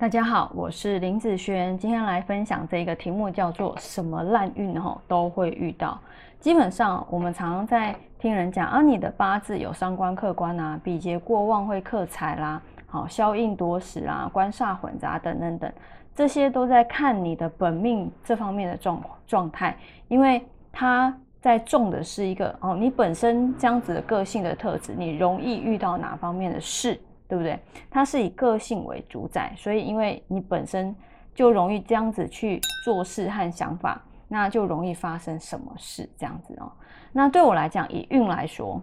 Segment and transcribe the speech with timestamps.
[0.00, 5.98] 大家好，我是林子轩，今天来分享这个题目，叫做什么烂运哈都会遇到。
[6.38, 15.72] 基本上我们常常在听人讲啊，你的八字有伤官克官啊，比劫过旺会克财啦，好消印夺食啊，官煞混杂等等等，
[16.14, 19.76] 这些都在看你的本命这方面的状状态，
[20.06, 20.40] 因为
[20.70, 27.00] 它在重的是一个哦，你本身这样子的个性的特质，你容易遇到哪方面的事。
[27.28, 27.60] 对不对？
[27.90, 30.96] 它是以个性为主宰，所以因为你本身
[31.34, 36.72] 就容易这样子去做事和想法，那就容易发生什么事这样子哦。
[37.12, 38.80] 那对我来讲，以运来说，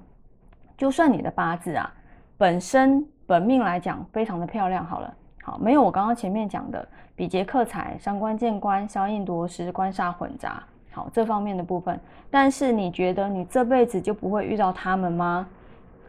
[0.78, 1.92] 就算你的八字啊
[2.38, 15.48] 本身本命来讲非常的漂亮，好了，好没有我刚刚前面讲的比劫克财、伤官见官、相印夺食、官煞混杂，好这方面的部分，但是你觉得你这辈子就不会遇到他们吗？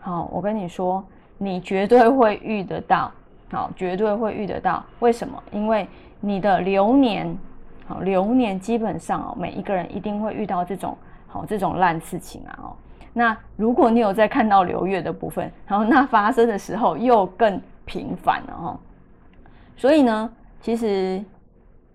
[0.01, 1.03] 好，我跟你说。
[1.39, 3.13] 你绝对会遇得到，
[3.51, 4.83] 好，绝对会遇得到。
[5.01, 5.43] 为什么？
[5.53, 5.87] 因为
[6.19, 7.37] 你的流年，
[7.87, 12.77] 好，流年基本上哦，每一个人一定会遇到这种好这种烂事情啊哦。
[13.13, 18.81] 那如果你有在看到流月的部分，然后那发生的时候又更频繁了哦。
[19.77, 21.23] 所以呢，其实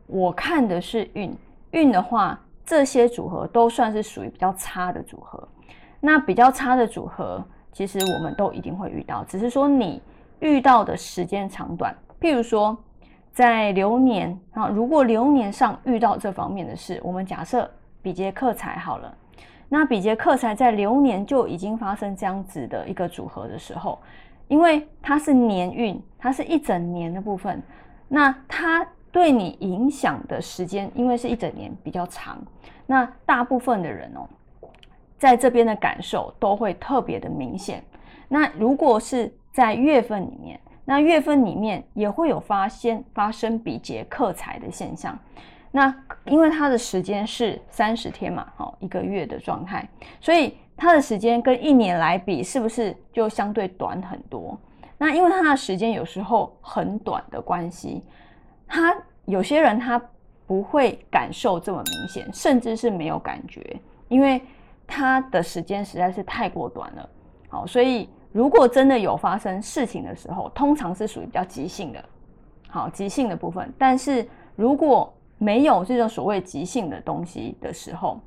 [0.06, 1.36] 我看的是运
[1.72, 5.48] 运的话，这些组合都算是属于比较差的组合。
[6.00, 7.44] 那比较差的组合。
[7.72, 10.02] 其实我们都一定会遇到，只是说你
[10.40, 11.96] 遇到的时间长短。
[12.20, 12.78] 譬如说，
[13.32, 17.70] 在流年啊，如果流年上遇到这方面的事，我们假设
[18.02, 19.16] 比劫克财好了，
[19.70, 23.98] 那比劫克财在流年就已经发生这样子的一个组合的时候，
[24.48, 27.64] 因为它是年运，它是一整年的部分，
[28.08, 32.38] 那它对你影响的时间，因为是一整年比较长，
[32.86, 34.28] 那大部分的人哦。
[35.22, 37.84] 在这边的感受都会特别的明显。
[38.28, 45.16] 那如果是在月份里面，那月份里面也会有发现发生比劫克财的现象。
[45.70, 45.94] 那
[46.26, 49.88] 因为它的时间是三十天嘛，好一个月的状态，
[50.20, 54.60] 所以它的时间跟一年来比，是不是就相对短很多？
[54.98, 58.02] 那因为它的时间有时候很短的关系，
[58.68, 60.02] 他有些人他
[60.48, 63.62] 不会感受这么明显，甚至是没有感觉，
[64.08, 64.42] 因为。
[64.92, 67.10] 它的时间实在是太过短了，
[67.48, 72.04] 好，所以如果真的有发生事情的时候，通常是属于比较急性的，
[72.68, 73.74] 好，急性的部分。
[73.78, 78.20] 但是如果没有这种所谓急性的东西的时候，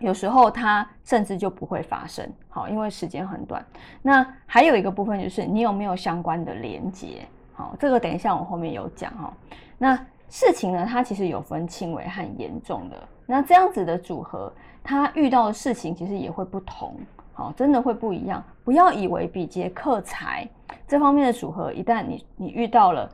[0.00, 3.64] 有时候它甚至就不会发生，好，因为时间很短。
[4.02, 9.32] 那还有一个部分就是你有没有相关的连接，好，这个等一下我后面有讲哈。
[9.78, 9.96] 那
[10.28, 12.96] 事情呢，它其实有分轻微和严重的，
[13.26, 14.52] 那这样子的组合。
[14.84, 16.96] 他遇到的事情其实也会不同，
[17.34, 18.42] 好，真的会不一样。
[18.64, 20.44] 不要以为比劫克财
[20.88, 23.08] 这方面的组合，一旦你你遇到了，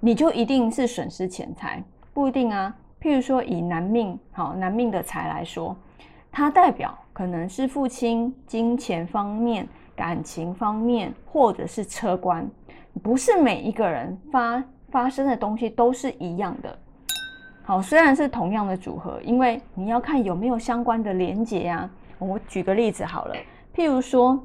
[0.00, 1.80] 你就一定是损失钱财，
[2.12, 2.74] 不一定啊。
[3.00, 5.76] 譬如说以男命，好，男命的财来说，
[6.32, 12.44] 它代表可能是父亲金钱方面、感情方面，或者是车官，
[13.04, 16.76] 不是每一个人发发生的东西都是一样的。
[17.66, 21.88] 好，虽然是同样的组合，因为你要看有没有相关的连结啊。
[22.18, 23.34] 我举个例子好了，
[23.74, 24.38] 譬如说，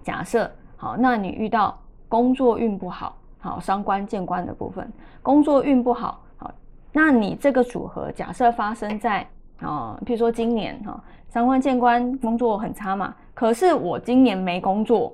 [0.00, 1.76] 假设好，那你遇到
[2.08, 4.90] 工作运不好，好伤官见官的部分，
[5.22, 6.52] 工作运不好，好，
[6.92, 9.26] 那你这个组合假设发生在
[9.60, 13.12] 啊，譬如说今年哈，伤官见官，工作很差嘛。
[13.34, 15.12] 可是我今年没工作，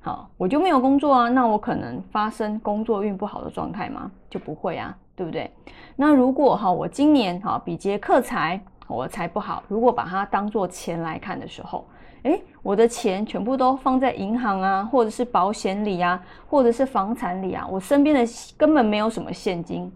[0.00, 4.10] 好，我就没有工作啊，那我可能发生工作运不好的状态吗？
[4.28, 4.94] 就不会啊。
[5.14, 5.50] 对不对？
[5.94, 9.62] 那如果哈，我今年哈比劫克财，我财不好。
[9.68, 11.86] 如果把它当做钱来看的时候，
[12.22, 19.92] 诶，我的钱全部都放在银行啊，或者是保险里啊，或者是房产里啊，我身边的根本没有什么现金。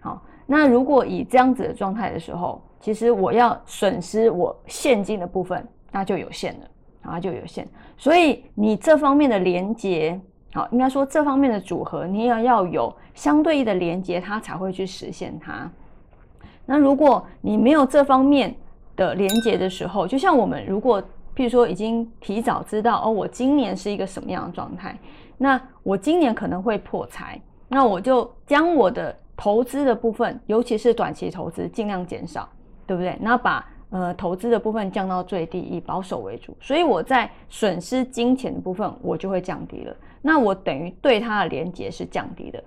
[0.00, 6.66] 好，那如果以这样子的状态的时候，其实我要损失我现金的部分，那就有限了，
[7.02, 7.68] 啊，就有限。
[7.96, 10.18] 所以你这方面的连接。
[10.54, 15.68] 好，应该说这方面的组合，你也要有相对应的连接，它才会去实现它。
[16.64, 18.54] 那如果你没有这方面
[18.94, 21.02] 的连接的时候，就像我们如果
[21.34, 24.96] 譬如说已经提早知道哦，我今年是一个什么样的状态，
[25.36, 32.48] 那我今年可能会破财，那我就将我的投资的部分，尤其是短期投资，尽量减少，
[32.86, 33.18] 对不对？
[33.20, 39.96] 那把呃投资的部分降到最低，以保守为主，所以我在损失金钱的部分，我就会降低了。
[40.20, 42.60] 那我等于对它的连接是降低的，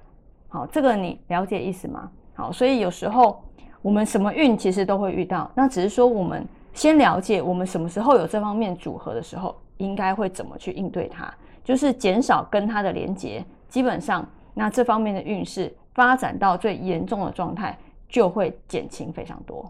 [0.47, 2.09] 好，这个你了解意思吗？
[2.33, 3.43] 好，所以有时候
[3.81, 11.29] 我们什么运其实都会遇到，那只是说我们先了解我们什么时候有这方面组合的时候，应该会怎么去应对它，
[11.61, 17.77] 就是减少跟它的连接，基本上那这方面的运势发展到最严重的状态，
[18.07, 19.69] 就会减轻非常多。